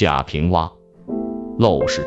[0.00, 0.70] 贾平凹，
[1.58, 2.06] 陋室。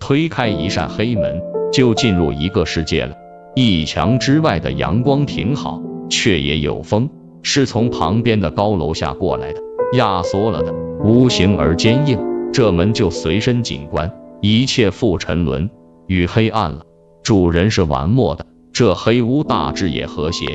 [0.00, 3.14] 推开一扇黑门，就进入一个世界了。
[3.54, 7.10] 一墙之外的阳光挺好，却也有风，
[7.42, 9.60] 是从旁边的高楼下过来的，
[9.92, 10.72] 压缩了的，
[11.04, 12.18] 无形而坚硬。
[12.50, 14.10] 这门就随身紧关，
[14.40, 15.68] 一切复沉沦
[16.06, 16.86] 与黑暗了。
[17.22, 20.46] 主人是玩墨的，这黑屋大致也和谐。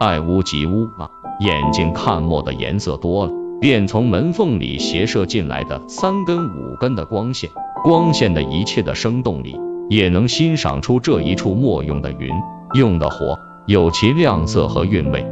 [0.00, 7.50] 爱屋及乌嘛，眼睛看墨的颜色多了，便从门缝里斜射进来的三根五根的光线，
[7.84, 12.30] 光线的一切的生动里，也能欣赏出这一处墨用的云，
[12.72, 15.22] 用的火，有其亮色和韵味。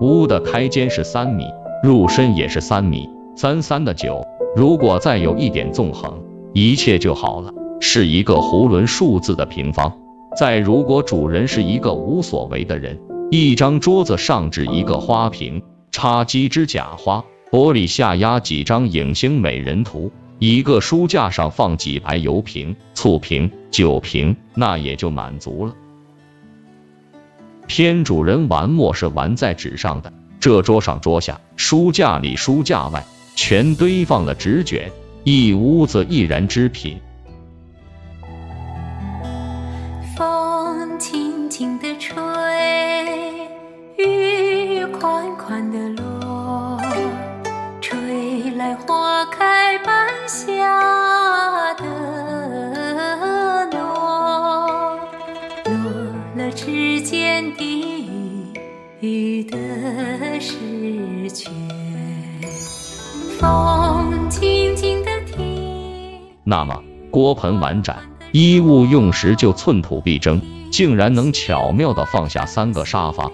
[0.00, 1.46] 屋的开间是三米，
[1.82, 4.24] 入深也是三米，三三的九。
[4.54, 6.22] 如果再有一点纵横，
[6.52, 9.92] 一切就好了，是一个囫囵数字的平方。
[10.38, 13.00] 再如果主人是一个无所谓的人，
[13.30, 25.74] 一张桌子上置一个花瓶，插几枝假花，玻璃下压几张影星美人图，一个书架上放几排油瓶、醋瓶、酒瓶，那也就满足了。
[27.66, 33.04] 偏主人玩墨是玩在纸上的，这桌上桌下，书架里书架外。
[33.36, 34.90] 全堆放了纸卷，
[35.24, 36.98] 一屋子易燃之品。
[41.00, 42.14] 轻轻的吹，
[43.96, 46.78] 雨款款的落，
[47.80, 51.84] 吹来花开半夏的
[53.72, 55.00] 落，
[55.64, 55.90] 落
[56.36, 58.52] 了指尖滴
[59.00, 59.58] 雨的
[60.38, 61.50] 诗卷。
[63.38, 66.20] 风轻轻地听。
[66.44, 67.96] 那么锅盆碗盏
[68.32, 73.30] 衣物用时就寸土必争，竟然能巧妙地放下三个沙发，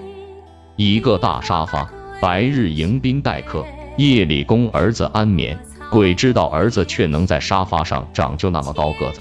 [0.76, 3.64] 一个大沙发，白日迎宾待客，
[3.98, 5.58] 夜里供儿子安眠。
[5.90, 9.20] 鬼知道儿子却能在沙发上长就那么高个子。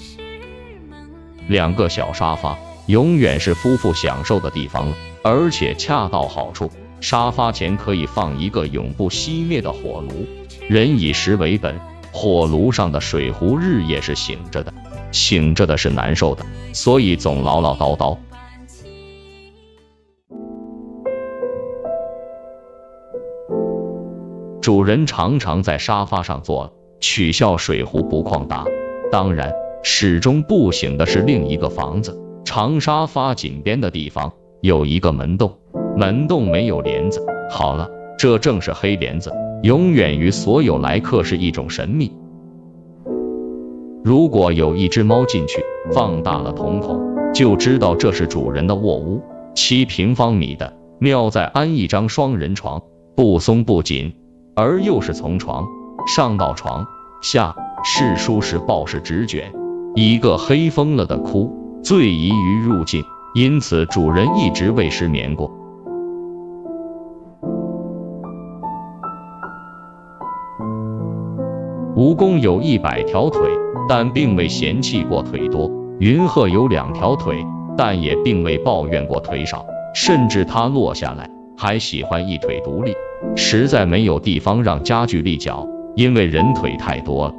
[1.46, 6.70] 两个小沙发，永远是夫妇享受的地方了，而且恰到好处。
[7.00, 10.26] 沙发前可以放一个永不熄灭的火炉。
[10.68, 11.78] 人以食为本，
[12.10, 14.74] 火炉上的水壶日夜是醒着的，
[15.16, 18.16] 醒着的是难受的，所以总唠唠叨叨。
[24.60, 28.64] 主人常常在沙发上坐，取笑水壶不旷达。
[29.10, 35.56] 当然，始终不醒的是另一个房子，长沙发紧边的地方有一个门洞，
[35.96, 37.24] 门洞没有帘子。
[37.48, 37.88] 好了，
[38.18, 39.32] 这正是黑帘子。
[39.62, 42.12] 永远与所有来客是一种神秘。
[44.06, 49.20] 如果有一只猫进去，放大了瞳孔，就知道这是主人的卧屋，
[49.52, 52.80] 七平方米的，妙在安一张双人床，
[53.16, 54.14] 不松不紧，
[54.54, 55.66] 而又是从床
[56.06, 56.86] 上到床
[57.20, 59.52] 下是书是报是纸卷，
[59.96, 61.52] 一个黑疯了的哭，
[61.82, 63.02] 最宜于入境，
[63.34, 65.50] 因此主人一直未失眠过。
[71.96, 73.50] 蜈蚣有一百条腿，
[73.88, 77.36] 但并未嫌弃过腿多；云鹤有两条腿，
[77.76, 79.64] 但也并未抱怨过腿少。
[79.94, 82.92] 甚至它落下来还喜欢一腿独立，
[83.34, 87.34] 实在没有地方让家具立脚，因为人腿太多了。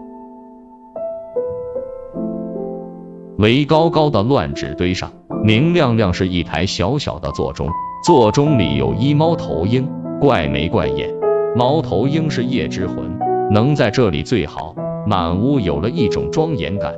[3.37, 5.11] 围高高的乱纸堆上，
[5.43, 7.69] 明亮亮是一台小小的座钟，
[8.03, 9.87] 座钟里有一猫头鹰，
[10.19, 11.13] 怪眉怪眼。
[11.55, 13.19] 猫头鹰是夜之魂。
[13.49, 14.75] 能在这里最好，
[15.07, 16.93] 满屋有了一种庄严感。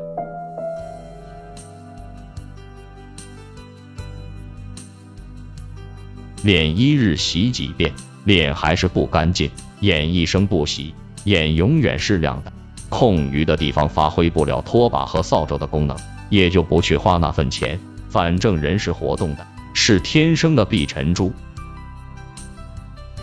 [6.41, 7.93] 脸一日洗几遍，
[8.25, 9.47] 脸还是不干净；
[9.81, 10.95] 眼一生不洗，
[11.25, 12.51] 眼永远是亮的。
[12.89, 15.95] 空余的地方发挥不了拖把和扫帚的功能，
[16.31, 17.79] 也就不去花那份钱。
[18.09, 19.45] 反正人是活动的，
[19.75, 21.31] 是天生的避尘珠。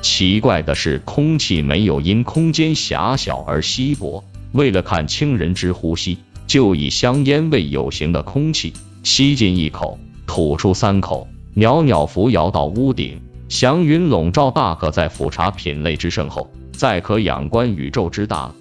[0.01, 4.23] 奇怪的是，空气没有因空间狭小而稀薄。
[4.53, 8.73] 为了看清人之呼吸，就以香烟味有形的空气
[9.03, 14.51] 吸进一口，吐出三口，袅袅扶摇到屋顶，祥云笼罩。
[14.51, 18.53] 大可在俯察品类之盛后，再可仰观宇宙之大。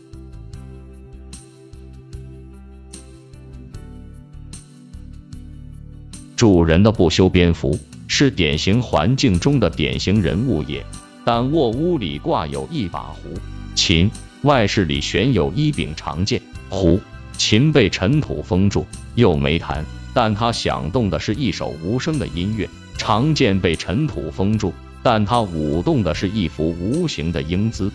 [6.36, 10.86] 主人的不修边幅，是典型环境中的典型人物也。
[11.24, 13.30] 但卧屋里挂有一把壶，
[13.74, 14.12] 琴
[14.46, 16.40] 外室里悬有一柄长剑，
[16.70, 17.02] 胡
[17.36, 19.84] 琴被尘土封住，又没弹，
[20.14, 24.72] 但他响动的是一首无声的音乐；长剑被尘土封住，
[25.02, 27.92] 但他舞动的是一幅无形的英姿。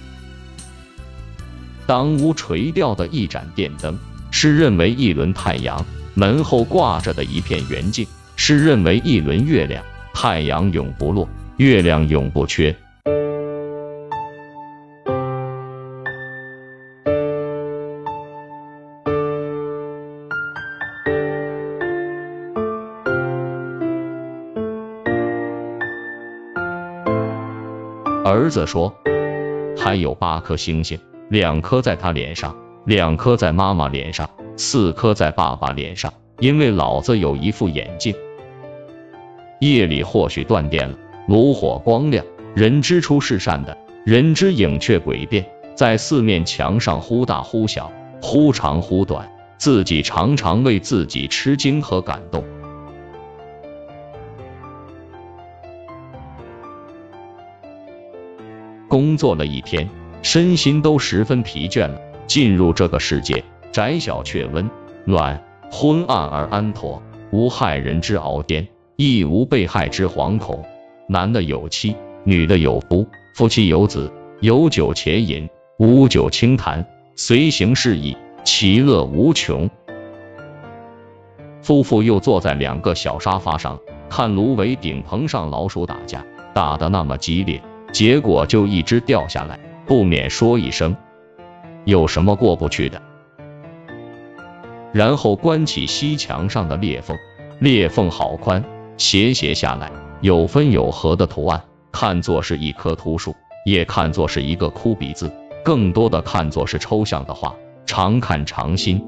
[1.87, 3.97] 当屋垂吊的一盏电灯，
[4.33, 5.81] 是认为一轮太阳；
[6.15, 8.05] 门后挂着的一片圆镜，
[8.35, 9.81] 是认为一轮月亮。
[10.13, 12.77] 太阳永不落，月亮永不缺。
[28.23, 28.95] 儿子说
[29.79, 30.99] ：“还有八颗星星，
[31.31, 34.29] 两颗在他脸上，两颗在妈妈脸上，
[34.59, 38.15] 四颗在爸爸脸上，因为老子有一副眼镜。”
[39.61, 42.23] 夜里或许断电了，炉火光亮，
[42.55, 47.91] 人之初是善的，人之影却诡变，在四面墙上忽大忽小，
[48.21, 52.45] 忽长忽短，自己常常为自己吃惊和感动。
[58.91, 59.89] 工作了一天，
[60.21, 61.99] 身心都十分疲倦了。
[62.27, 64.69] 进入这个世界，窄小却温
[65.05, 67.01] 暖，昏暗而安妥，
[67.31, 68.67] 无害人之敖颠，
[68.97, 70.65] 亦无被害之惶恐。
[71.09, 71.95] 男的有妻，
[72.25, 75.49] 女的有夫，夫妻有子，有酒且饮，
[75.79, 76.85] 无酒轻谈，
[77.15, 79.71] 随行适意，其乐无穷。
[81.63, 83.79] 夫妇又坐在两个小沙发上，
[84.09, 87.63] 看芦苇顶棚上老鼠打架，打得那么激烈。
[87.93, 90.97] 结果就一只掉下来，不免说一声
[91.85, 93.03] ：“有什么过不去的？”
[94.93, 97.17] 然后关起西墙上的裂缝，
[97.61, 98.65] 裂缝好宽，
[98.97, 99.91] 斜斜下来，
[100.21, 103.35] 有分有合的图案，看作是一棵秃树，
[103.65, 105.31] 也看作是一个枯鼻子，
[105.65, 107.55] 更多的看作是抽象的画，
[107.87, 109.05] 常看常新。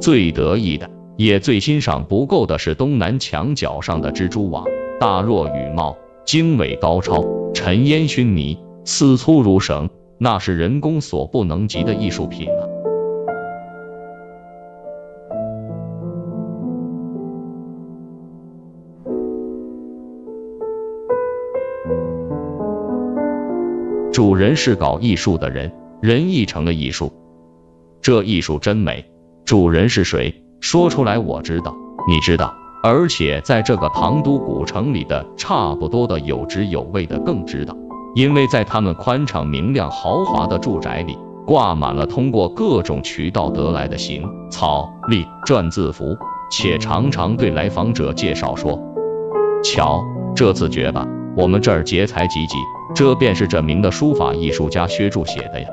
[0.00, 4.64] 最得意的，也最欣赏不够的是东南墙角上的蜘蛛网。
[4.98, 5.94] 大若羽毛，
[6.24, 7.22] 经纬高超，
[7.52, 12.64] 尘烟熏泥，丝粗如绳，那是人工所不能及的艺术品啊！
[24.10, 25.70] 主人是搞艺术的人，
[26.00, 27.12] 人亦成了艺术，
[28.00, 29.04] 这艺术真美。
[29.44, 30.42] 主人是谁？
[30.60, 31.76] 说出来我知道，
[32.08, 32.54] 你知道。
[32.88, 37.74] 而且在这个唐都古城里的差不多的有职有位的更知道，
[38.14, 44.22] 因为在他们宽敞明亮豪华的住宅里，挂满了通过各种渠道得来的行
[44.52, 46.16] 草隶篆字符，
[46.48, 48.78] 且常常对来访者介绍说
[49.64, 50.04] ：“瞧，
[50.36, 51.04] 这字绝吧，
[51.36, 52.54] 我们这儿劫财济济，
[52.94, 55.66] 这便是这名的书法艺术家薛柱写的呀。”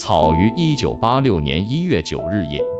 [0.00, 2.79] 草于一九八六年一月九日夜。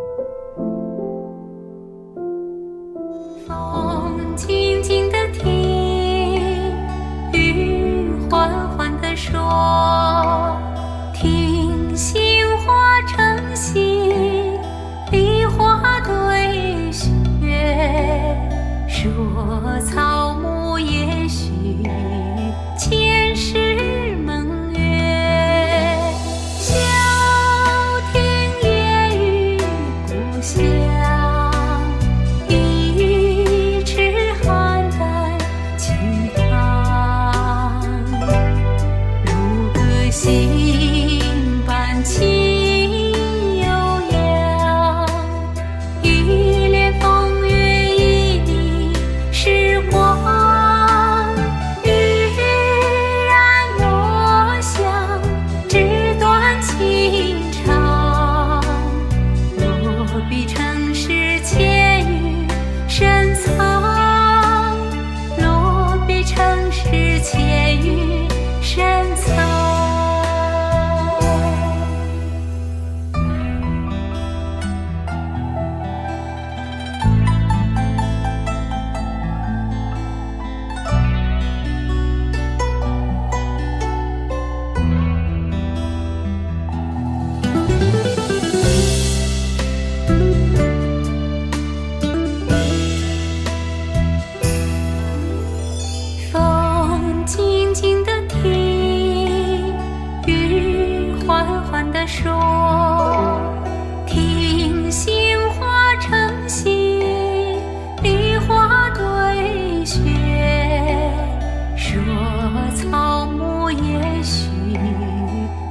[112.71, 114.49] 草木也许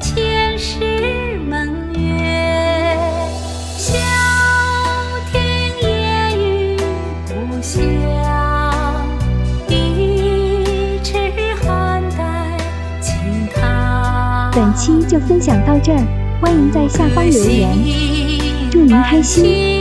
[0.02, 2.00] 前世盟约。
[5.82, 6.78] 夜雨
[7.28, 7.58] 不
[9.70, 9.80] 一
[14.54, 16.00] 本期就分享到这儿
[16.42, 17.78] 欢迎在下方留言。
[18.72, 19.79] 祝您开心。